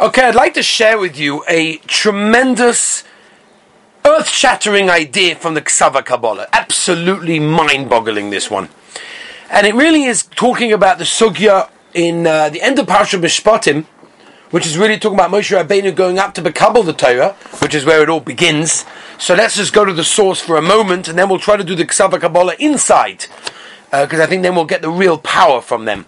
[0.00, 3.04] Okay, I'd like to share with you a tremendous,
[4.02, 6.46] earth shattering idea from the Ksava Kabbalah.
[6.54, 8.70] Absolutely mind boggling, this one.
[9.50, 13.84] And it really is talking about the Sugya in uh, the end of Parsha Mishpatim,
[14.52, 17.84] which is really talking about Moshe Rabbeinu going up to Bekabal the Torah, which is
[17.84, 18.86] where it all begins.
[19.18, 21.64] So let's just go to the source for a moment, and then we'll try to
[21.64, 23.26] do the Ksava Kabbalah inside,
[23.90, 26.06] because uh, I think then we'll get the real power from them.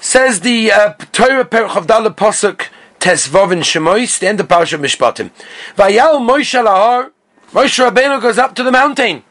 [0.00, 2.68] Says the uh, Torah Perich of Dalet Pasuk
[3.00, 5.30] Tesvovin Shemois, the end of Parsha Mishpatim.
[5.76, 7.10] Vayal Moshe Lahar,
[7.52, 9.22] Moshe Rabbeinu goes up to the mountain.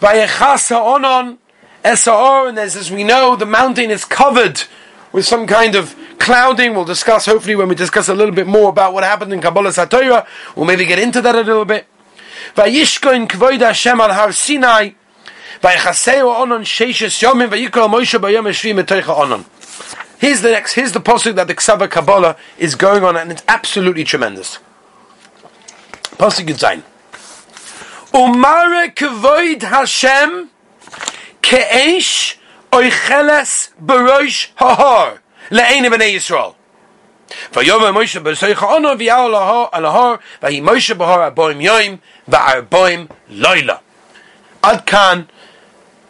[0.00, 1.38] Vayechas Ha'onon
[1.84, 4.62] Esa'or, and as, as we know, the mountain is covered
[5.12, 6.74] with some kind of clouding.
[6.74, 9.70] We'll discuss, hopefully, when we discuss a little bit more about what happened in Kabbalah
[9.70, 10.26] Satorah.
[10.56, 11.86] We'll maybe get into that a little bit.
[12.56, 14.90] Vayishko Kvoid Hashem Har Sinai.
[20.19, 20.73] Here's the next.
[20.73, 24.59] Here's the pasuk that the Ksava Kabbalah is going on, and it's absolutely tremendous.
[26.17, 26.83] Pasuk Yudzayin.
[28.11, 30.49] Umare kvoid Hashem
[31.41, 32.35] ke'esh
[32.71, 35.19] oicheles beroish hahar
[35.51, 36.55] le'ene b'nei Yisrael.
[37.53, 41.95] ויאמר מוישה בסויך אונו ויאו על ההר ויהי מוישה בהר ארבעים יום
[42.27, 43.75] וארבעים לילה.
[44.61, 45.21] עד כאן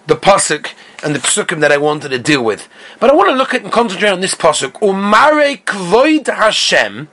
[0.07, 2.69] the pasuk and the psukim that I wanted to deal with.
[3.01, 4.73] But I want to look at and concentrate on this pasuk.
[4.81, 7.09] Umare kvoid Hashem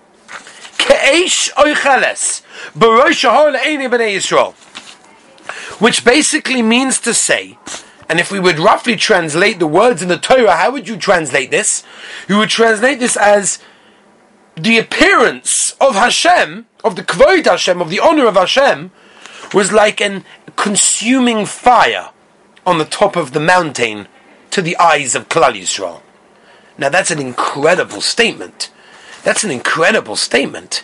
[0.77, 2.41] ke'esh oicheles
[2.77, 4.53] b'rosh le'ene b'nei Yisrael.
[5.79, 7.57] Which basically means to say,
[8.07, 11.49] and if we would roughly translate the words in the Torah, how would you translate
[11.49, 11.83] this?
[12.27, 13.59] You would translate this as
[14.55, 18.91] the appearance of Hashem, of the kvoid Hashem, of the honor of Hashem,
[19.53, 20.23] was like an
[20.55, 22.09] consuming fire
[22.65, 24.07] on the top of the mountain
[24.51, 26.01] to the eyes of Klal Yisrael.
[26.77, 28.71] Now that's an incredible statement.
[29.23, 30.83] That's an incredible statement.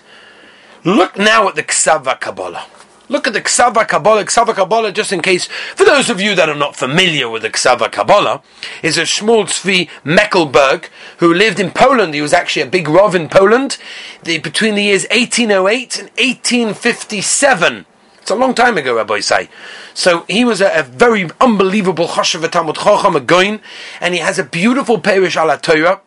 [0.83, 2.66] Look now at the Ksava Kabbalah.
[3.09, 4.25] Look at the Ksava Kabbalah.
[4.25, 7.49] Ksava Kabbalah, just in case, for those of you that are not familiar with the
[7.49, 8.42] Ksava Kabbalah,
[8.83, 10.89] is a Shmuel Tzvi Meckelberg
[11.20, 12.14] who lived in Poland.
[12.14, 13.77] He was actually a big Rav in Poland
[14.23, 17.86] the, between the years 1808 and 1857.
[18.27, 19.48] It's a long time ago, Rabbi say.
[19.93, 23.61] So he was a, a very unbelievable Choshev Talmud Chacham, a Goin,
[24.02, 26.02] and he has a beautiful Perish ala Torah.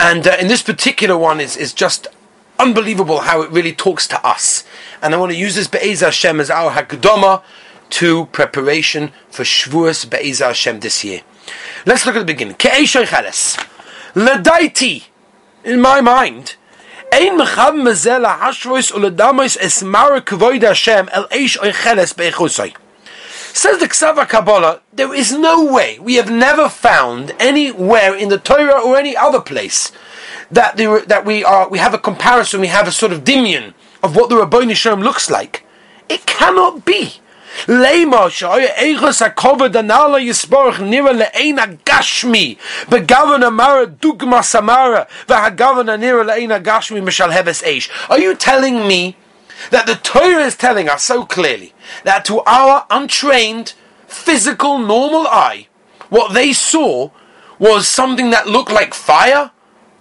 [0.00, 2.08] And uh, in this particular one is, is just
[2.58, 4.64] unbelievable how it really talks to us.
[5.00, 7.44] And I want to use this Be'ez Hashem as our Hakdoma
[7.90, 11.20] to preparation for Shavuos Be'ez Hashem this year.
[11.86, 12.56] Let's look at the beginning.
[12.56, 13.56] Ke'eshoy Chales.
[14.14, 15.04] Ladaiti,
[15.62, 16.56] in my mind,
[17.12, 22.74] Ein hashvois uledamos esmar kvoid Hashem el eish oicheles.
[23.54, 28.38] Says the Ksava Kabbalah, there is no way, we have never found anywhere in the
[28.38, 29.92] Torah or any other place
[30.50, 33.74] that there, that we are we have a comparison, we have a sort of dimion
[34.02, 35.66] of what the Rabboni Shalom looks like.
[36.08, 37.20] It cannot be.
[37.66, 46.24] Lema shoy eichos hakovod anala yisborach nira le'eina gashmi begavana mara dugma samara v'hagavana nira
[46.24, 47.88] le'eina gashmi mishal hebes eish.
[48.10, 49.16] Are you telling me
[49.70, 51.72] that the Torah is telling us so clearly
[52.04, 53.74] that to our untrained,
[54.06, 55.68] physical, normal eye,
[56.08, 57.10] what they saw
[57.58, 59.52] was something that looked like fire?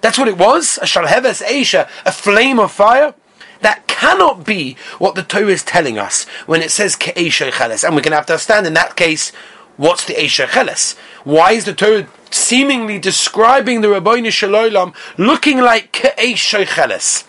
[0.01, 0.79] That's what it was?
[0.81, 3.13] A shalheves eish, a flame of fire?
[3.61, 7.83] That cannot be what the Torah is telling us when it says ke'esher cheles.
[7.83, 9.31] And we're going to have to understand in that case,
[9.77, 10.95] what's the esher cheles?
[11.23, 17.25] Why is the Torah seemingly describing the Rabbeinu Shalom looking like ke'esher cheles?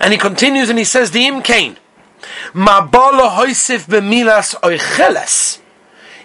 [0.00, 1.76] And he continues and he says, the imkain,
[2.52, 5.60] ma'bala hoisif b'milas oicheles.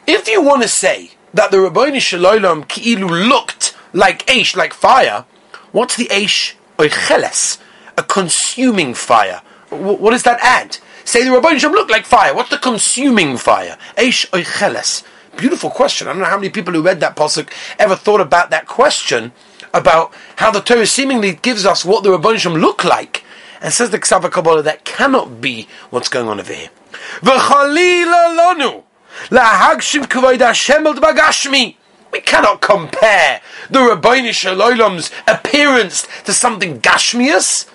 [0.05, 5.25] If you want to say that the Rabbeinu Shalom ki'ilu looked like Aish, like fire,
[5.71, 7.59] what's the Aish oicheles?
[7.97, 9.41] A consuming fire.
[9.69, 10.77] W- what does that add?
[11.03, 12.33] Say the Rabbi Shem look like fire.
[12.33, 13.77] What's the consuming fire?
[13.97, 15.03] Eish oicheles.
[15.37, 16.07] Beautiful question.
[16.07, 19.31] I don't know how many people who read that pasuk ever thought about that question
[19.73, 23.23] about how the Torah seemingly gives us what the Rabbi Shem look like,
[23.61, 26.69] and says the Ksava Kabbalah that cannot be what's going on over here.
[32.11, 37.67] We cannot compare the Rabbeinu Shalom's appearance to something gashmius.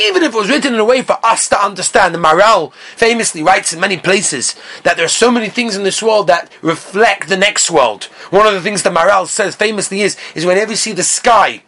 [0.00, 3.42] Even if it was written in a way for us to understand, the Maharal famously
[3.42, 7.28] writes in many places that there are so many things in this world that reflect
[7.28, 8.04] the next world.
[8.30, 11.62] One of the things the Maharal says famously is, is whenever you see the sky,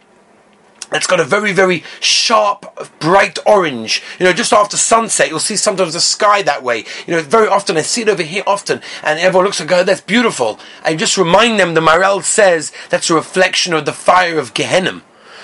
[0.91, 2.65] it's got a very, very sharp,
[2.99, 4.01] bright orange.
[4.19, 6.85] You know, just after sunset, you'll see sometimes the sky that way.
[7.05, 9.83] You know, very often, I see it over here often, and everyone looks like, oh,
[9.83, 10.59] that's beautiful.
[10.83, 15.03] I just remind them, the Maharal says that's a reflection of the fire of Gehenna.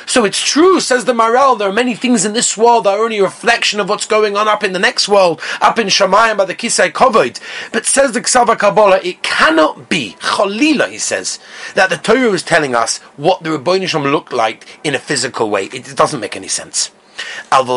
[0.09, 3.03] So it's true, says the Maharal, there are many things in this world that are
[3.03, 6.35] only a reflection of what's going on up in the next world, up in Shemayim
[6.35, 7.39] by the Kisei Kovod.
[7.71, 11.37] But says the Ksava Kabbalah, it cannot be, Cholila, he says,
[11.75, 15.51] that the Torah is telling us what the Rebbeinu Shalom looked like in a physical
[15.51, 15.65] way.
[15.65, 16.87] It doesn't make any sense.
[17.51, 17.67] What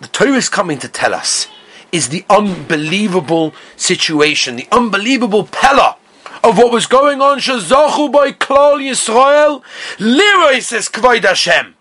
[0.00, 1.48] the Torah is coming to tell us
[1.92, 5.98] is the unbelievable situation, the unbelievable pella
[6.42, 7.38] of what was going on.
[7.38, 9.62] Shazachu by Klal Yisrael,
[9.98, 11.74] Leroy says Kvaid Hashem.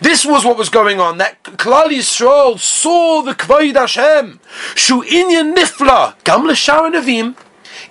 [0.00, 1.18] This was what was going on.
[1.18, 4.40] That Klal Yisrael saw the Kvaid Hashem.
[4.74, 6.22] Shu inyan nifla.
[6.24, 7.36] Gam l'shar nevim.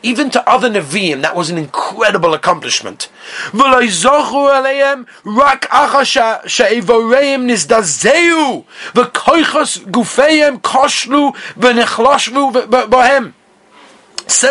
[0.01, 3.09] Even to other Nevi'im, that was an incredible accomplishment.
[3.51, 3.61] Says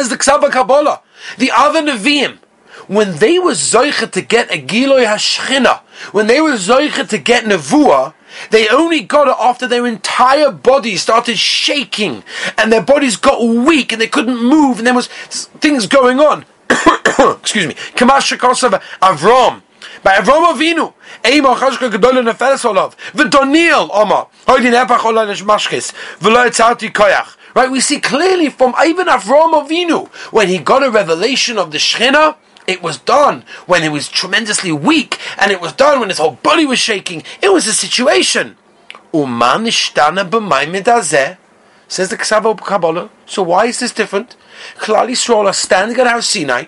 [0.08, 1.00] the Ksava Kabbalah.
[1.38, 2.38] The other Nevi'im,
[2.86, 5.80] when they were zoichet to get a Giloy Hashchina,
[6.12, 8.14] when they were zoichet to get Nevuah,
[8.50, 12.24] they only got it after their entire body started shaking
[12.58, 16.44] and their bodies got weak and they couldn't move and there was things going on.
[16.68, 17.74] Excuse me.
[17.74, 19.62] Avram.
[20.02, 20.92] By Avram Avinu.
[21.22, 22.96] Chashka Neferes Olav.
[23.12, 24.26] V'Doniel Oma.
[24.46, 25.92] Hoydin Epach Ola Neshmashkis.
[26.18, 26.50] V'lo
[26.90, 27.33] Koyach.
[27.54, 31.78] Right, we see clearly from even Avram Avinu, when he got a revelation of the
[31.78, 32.36] Shechina,
[32.66, 36.38] it was done when he was tremendously weak, and it was done when his whole
[36.42, 37.22] body was shaking.
[37.40, 38.56] It was a situation.
[39.12, 39.28] Says
[42.08, 43.10] the Ksava Kabbalah.
[43.26, 44.36] So why is this different?
[44.78, 46.64] Klal Yisrael standing at Har Sinai,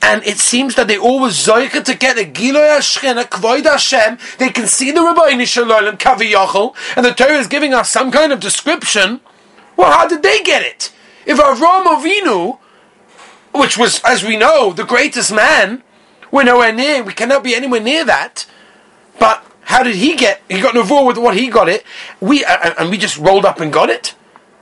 [0.00, 4.16] and it seems that they always zoika to get a Giloy Hashchina, Kvoid Hashem.
[4.38, 8.10] They can see the Rabbi Shalom, Kavi Yochel, and the Torah is giving us some
[8.10, 9.20] kind of description.
[9.76, 10.92] Well, how did they get it?
[11.26, 12.58] If Avram Avinu
[13.56, 15.82] which was, as we know, the greatest man.
[16.30, 18.46] We're nowhere near, we cannot be anywhere near that.
[19.18, 21.84] But how did he get, he got Navur with what he got it,
[22.20, 24.14] we, uh, and we just rolled up and got it?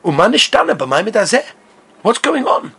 [0.03, 0.49] What's
[2.19, 2.73] going on?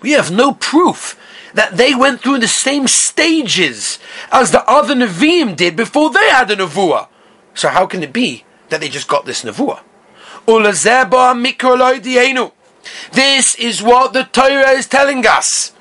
[0.00, 1.18] We have no proof
[1.54, 3.98] that they went through the same stages
[4.30, 7.08] as the other Nevi'im did before they had a Nevuah.
[7.54, 9.80] So how can it be that they just got this Nevuah?
[13.12, 15.72] This is what the Torah is telling us.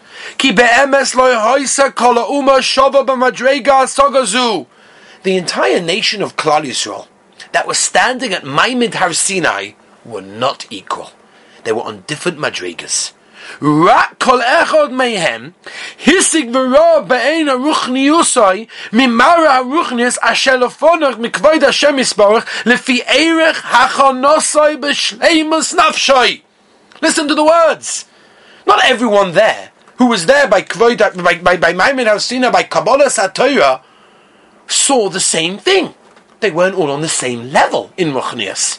[5.23, 7.07] The entire nation of Klal Yisrael
[7.53, 9.71] that was standing at Maimid Har Sinai
[10.03, 11.11] were not equal.
[11.63, 13.13] They were on different madrigas.
[13.62, 15.50] רק כל אחד מהם
[16.06, 25.74] השיג וראה בעין הרוחניוסי ממרא הרוחניוס אשר לפונך מכבוד השם יסברך לפי ערך החונוסי בשלימוס
[25.74, 26.40] נפשי.
[27.04, 28.04] Listen to the words.
[28.66, 33.80] Not everyone there who was there by by by, by Maimon Hausina, by Kabbalah Satorah,
[34.69, 35.94] saw the same thing.
[36.40, 38.78] They weren't all on the same level in Ruchnias.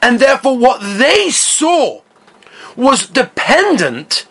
[0.00, 2.02] And therefore what they saw
[2.79, 4.25] was dependent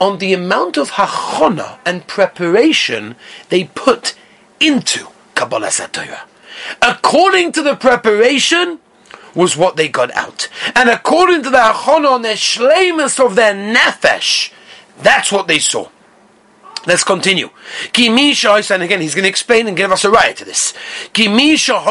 [0.00, 3.16] on the amount of hachona and preparation
[3.48, 4.14] they put
[4.58, 6.22] into Kabbalah Satorah.
[6.82, 8.80] According to the preparation,
[9.34, 10.48] was what they got out.
[10.74, 14.52] And according to the Achona on their shlemus of their nefesh,
[14.98, 15.88] that's what they saw.
[16.86, 17.50] Let's continue.
[17.94, 20.72] And again, he's going to explain and give us a right to this.
[21.14, 21.88] If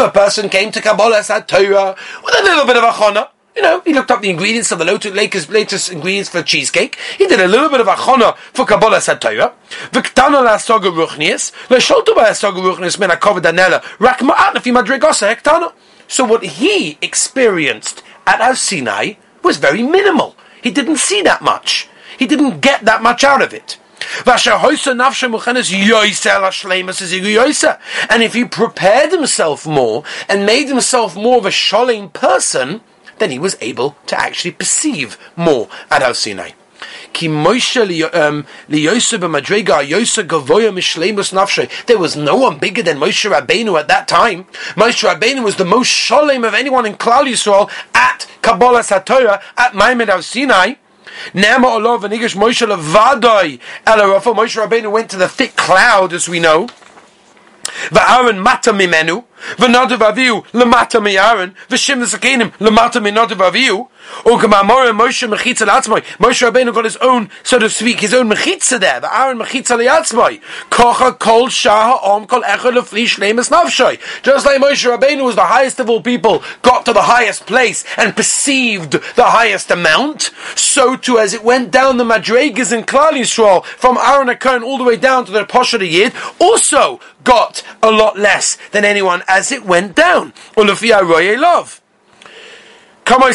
[0.00, 3.92] a person came to Kabbalah Torah with a little bit of achona, you know, he
[3.92, 6.96] looked up the ingredients of the latest, latest ingredients for cheesecake.
[7.18, 9.52] He did a little bit of achona for Kabbalah Satayra.
[9.90, 11.52] V'ktana la soga ruchnias.
[11.68, 13.82] L'sholtu ba soga ruchnias men anela.
[13.98, 15.72] Rak ma'at madrigosa.
[16.08, 20.34] So what he experienced at Har Sinai was very minimal.
[20.62, 21.88] He didn't see that much.
[22.18, 23.78] He didn't get that much out of it.
[28.10, 32.80] And if he prepared himself more and made himself more of a sholem person,
[33.22, 36.50] then he was able to actually perceive more at Har Sinai.
[38.12, 38.46] Um,
[41.86, 44.44] there was no one bigger than Moshe Rabbeinu at that time.
[44.74, 49.74] Moshe Rabbeinu was the most sholem of anyone in Klal Yisrael at Kabbalah Satorah, at
[49.74, 50.74] Maimed Har Sinai.
[51.34, 52.14] Olov and
[54.34, 56.68] Moshe Rabbeinu went to the thick cloud, as we know.
[57.90, 59.24] Va'aron mata mimenu,
[59.58, 63.88] v'nadav aviu lemata mi'aron, v'shim the sakinim lemata minadav aviu.
[64.24, 66.02] Moshe mechitza latzmai.
[66.18, 69.00] Moshe Rabbeinu got his own, so to speak, his own mechitza there.
[69.00, 70.40] The Aaron mechitza liatzmai.
[70.70, 74.00] Kocha kol shah om kol echad lefli shleimus navshai.
[74.22, 77.84] Just like Moshe Rabbeinu was the highest of all people, got to the highest place
[77.96, 83.12] and perceived the highest amount, so too as it went down the Madregas in Klal
[83.12, 87.90] Yisrael from Aaron Akon all the way down to the Posha Yid, also got a
[87.90, 90.32] lot less than anyone as it went down.
[90.56, 91.81] Ulufi Aroye love.
[93.04, 93.26] Again,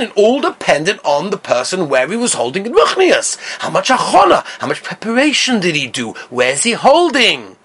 [0.00, 3.36] it all depended on the person where he was holding in Ruchnias.
[3.60, 4.42] How much achona?
[4.58, 6.14] How much preparation did he do?
[6.30, 7.56] Where's he holding?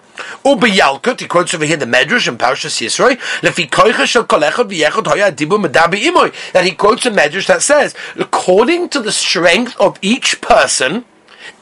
[0.44, 4.68] Ubeyalkut, he quotes over here the Medrash and Parshas Yisroi, lefi koicha shel kol echad
[4.70, 9.10] v'yechad hoya dibu medabi imoy, that he quotes a Medrash that says, according to the
[9.10, 11.06] strength of each person,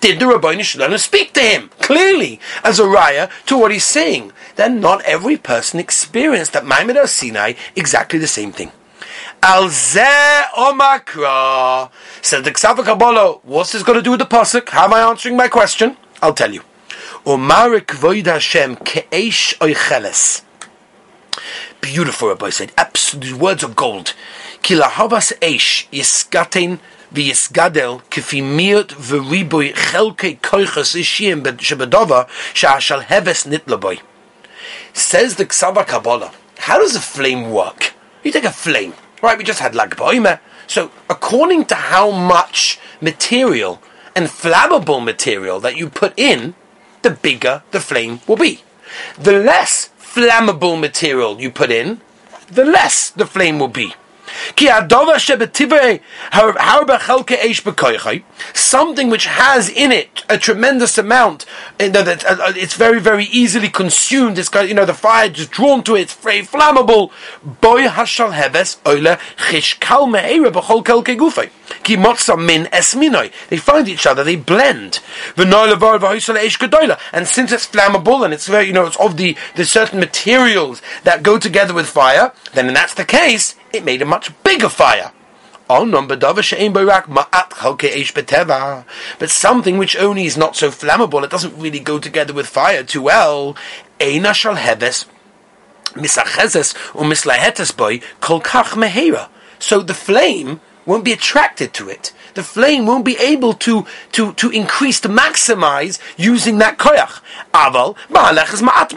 [0.01, 4.33] did the Rabbi Shalom speak to him clearly as a raya to what he's saying?
[4.56, 8.72] Then not every person experienced at Maimon Sinai exactly the same thing.
[9.42, 11.90] Al zeh omakra
[12.22, 13.40] said the Ksava Kabbalah.
[13.44, 14.70] What's this got to do with the pasuk?
[14.70, 15.98] How am I answering my question?
[16.22, 16.64] I'll tell you.
[17.26, 20.44] Omar kvoid Hashem ke'esh oicheles.
[21.82, 22.72] Beautiful, Rabbi said.
[22.78, 24.14] Absolute words of gold.
[24.62, 26.80] Kilahavas eish yiskatein
[27.12, 32.22] ויסגדל כפי מיעוט וריבוי חלקי koichas אישיים שבדובה
[32.54, 33.98] שהשל הבס נתלה בוי.
[34.93, 37.95] Says the Ksava Kabbalah, how does a flame work?
[38.23, 39.39] You take a flame, right?
[39.39, 39.97] We just had Lag
[40.67, 43.81] So, according to how much material
[44.15, 46.55] and flammable material that you put in,
[47.03, 48.63] the bigger the flame will be.
[49.19, 52.01] The less flammable material you put in,
[52.51, 53.95] the less the flame will be.
[58.55, 61.47] Something which has in it a tremendous amount,
[61.79, 64.39] uh, uh, it's very, very easily consumed.
[64.39, 66.03] It's got, you know, the fire just drawn to it.
[66.03, 67.11] It's very flammable.
[67.61, 71.51] Boy hashal heves oile chishkal me'era b'chol kelke gufay.
[71.83, 73.33] Ki min esminoi.
[73.49, 74.23] They find each other.
[74.25, 75.01] They blend.
[75.37, 75.53] And
[77.29, 81.23] since it's flammable and it's very, you know, it's of the the certain materials that
[81.23, 85.13] go together with fire, then if that's the case, it made a much bigger fire.
[85.69, 86.21] But
[89.29, 93.03] something which only is not so flammable, it doesn't really go together with fire too
[93.03, 93.57] well.
[94.01, 95.07] Eina shal heves
[95.95, 99.29] misachezes umislahetes boy kol kach mehera.
[99.61, 104.33] So the flame won't be attracted to it the flame won't be able to, to,
[104.35, 107.21] to increase, to maximize using that koyach.
[107.53, 107.97] Aval,
[108.53, 108.93] is ma'at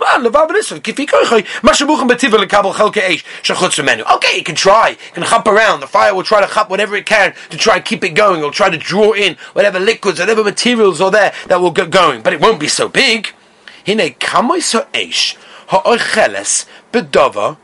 [4.15, 6.95] Okay, you can try, you can hop around, the fire will try to hop whatever
[6.95, 10.19] it can to try and keep it going, it'll try to draw in whatever liquids,
[10.19, 13.29] whatever materials are there that will get going, but it won't be so big.
[13.85, 15.35] Hine kamoy so eish,
[15.67, 17.57] ha'oicheles, bedova,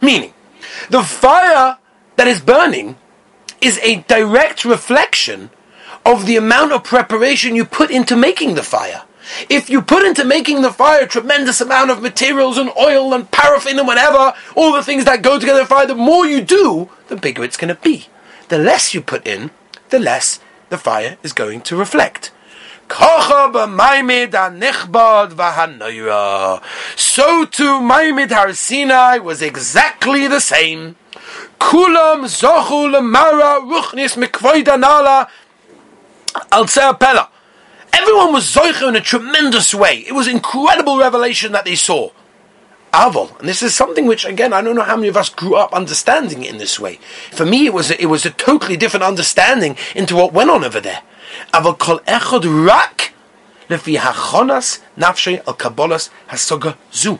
[0.00, 0.32] Meaning,
[0.88, 1.78] the fire
[2.16, 2.96] that is burning
[3.60, 5.50] is a direct reflection
[6.04, 9.02] of the amount of preparation you put into making the fire.
[9.48, 13.30] If you put into making the fire a tremendous amount of materials and oil and
[13.30, 16.88] paraffin and whatever, all the things that go together in fire, the more you do,
[17.08, 18.08] the bigger it's going to be.
[18.48, 19.50] The less you put in,
[19.90, 20.40] the less
[20.70, 22.32] the fire is going to reflect.
[22.90, 23.06] So
[27.46, 30.96] too, Maimid Har Sinai was exactly the same.
[31.60, 35.28] Kulam zochu lemara ruchnis mikvoida nala
[36.50, 36.66] al.
[37.92, 39.98] Everyone was zoicha in a tremendous way.
[40.06, 42.10] It was incredible revelation that they saw
[42.92, 43.38] aval.
[43.38, 45.72] And this is something which, again, I don't know how many of us grew up
[45.72, 46.98] understanding in this way.
[47.32, 50.64] For me, it was a, it was a totally different understanding into what went on
[50.64, 51.02] over there.
[51.54, 53.12] Aval kol echod rak
[53.68, 57.18] lefi hachonas nafshei al kabolas hasoga zu.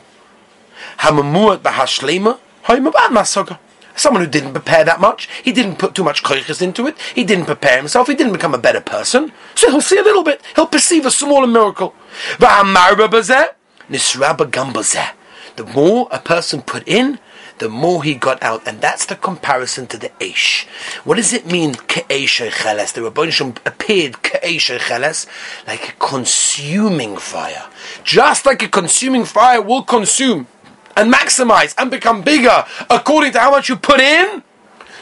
[0.99, 3.59] Hamamuat bahashlema hoimabad masoga.
[3.95, 7.25] Someone who didn't prepare that much, he didn't put too much koyches into it, he
[7.25, 9.33] didn't prepare himself, he didn't become a better person.
[9.53, 11.93] So he'll see a little bit, he'll perceive a smaller miracle.
[12.37, 13.49] V'hamar b'zeh,
[13.89, 15.11] nisraba b'gam b'zeh.
[15.55, 17.19] The more a person put in,
[17.59, 18.67] the more he got out.
[18.67, 20.65] And that's the comparison to the Eish.
[21.03, 22.93] What does it mean, Cheles?
[22.93, 25.27] The Rabbanishim appeared Cheles,
[25.67, 27.67] like a consuming fire.
[28.03, 30.47] Just like a consuming fire will consume
[30.95, 34.43] and maximize and become bigger according to how much you put in.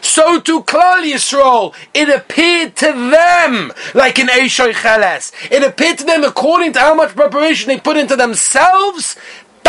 [0.01, 5.31] So to Klal Yisrael, it appeared to them like an Eishoy Cheles.
[5.51, 9.17] It appeared to them according to how much preparation they put into themselves.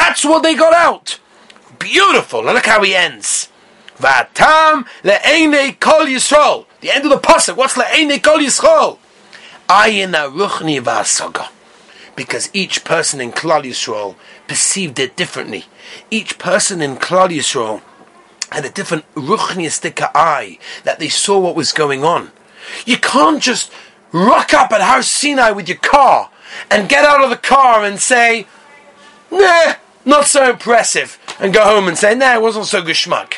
[0.00, 1.20] That's what they got out
[1.80, 2.44] beautiful.
[2.44, 3.48] Now look how he ends.
[3.98, 6.66] Vatam le'ene kol Yisrael.
[6.80, 7.56] The end of the pasuk.
[7.56, 8.98] What's le'ene kol Yisrael?
[9.68, 11.48] Ayin aruchni v'asaga.
[12.14, 14.14] Because each person in Klal Yisrael
[14.46, 15.64] perceived it differently.
[16.10, 17.82] Each person in Klal Yisrael
[18.52, 22.30] had a different ruchniistic eye that they saw what was going on.
[22.84, 23.72] You can't just
[24.12, 26.30] rock up at Har Sinai with your car
[26.70, 28.46] and get out of the car and say,
[29.30, 33.34] nah, not so impressive, and go home and say, nah, it wasn't so geschmack.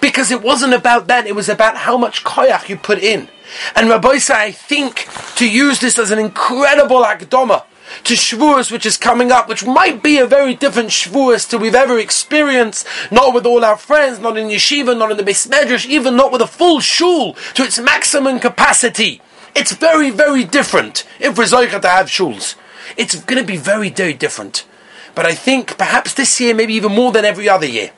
[0.00, 3.28] Because it wasn't about that, it was about how much koyach you put in.
[3.74, 7.64] And Rabbi say, I think to use this as an incredible akdoma
[8.04, 11.74] to Shavuos, which is coming up, which might be a very different Shavuos to we've
[11.74, 15.86] ever experienced, not with all our friends, not in yeshiva, not in the Beis Medrash,
[15.86, 19.22] even not with a full shul to its maximum capacity.
[19.54, 22.54] It's very, very different if we're to have shuls.
[22.96, 24.66] It's going to be very, very different.
[25.14, 27.90] But I think perhaps this year, maybe even more than every other year,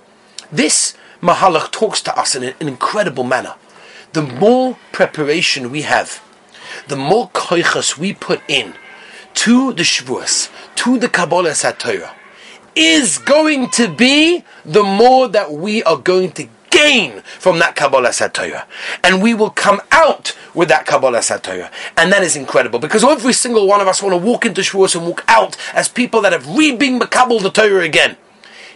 [0.50, 3.54] this Mahalach talks to us in an incredible manner.
[4.12, 6.22] The more preparation we have,
[6.88, 8.74] the more koichas we put in
[9.34, 12.10] to the Shavuos, to the Kabbalah Satorah,
[12.74, 18.10] is going to be the more that we are going to gain from that Kabbalah
[18.10, 18.64] Satorah.
[19.04, 21.70] And we will come out with that Kabbalah Satorah.
[21.96, 24.96] And that is incredible because every single one of us want to walk into Shavuos
[24.96, 28.16] and walk out as people that have re-been Makabal the Torah again.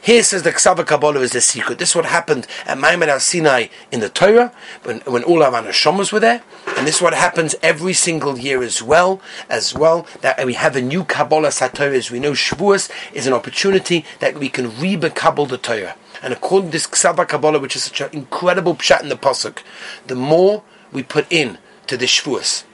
[0.04, 1.78] Here says the Ksava Kabbalah is the secret.
[1.78, 5.52] This is what happened at Maimon al Sinai in the Torah when, when all our
[5.52, 6.42] Anashomas were there.
[6.76, 10.76] And this is what happens every single year as well, as well, that we have
[10.76, 11.96] a new Kabbalah Satorah.
[11.96, 15.96] As we know, Shavuos is an opportunity that we can re-Kabbalah the Torah.
[16.22, 19.62] And according to this Ksava Kabbalah, which is such an incredible pshat in the Pasuk,
[20.06, 21.56] the more we put in
[21.86, 22.64] to the Shavuos,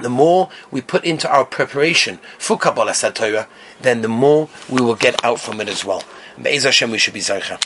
[0.00, 3.46] the more we put into our preparation for Kabbalah Satorah,
[3.80, 6.02] then the more we will get out from it as well.
[6.42, 7.56] Be'ez Hashem, we should be Zaycha.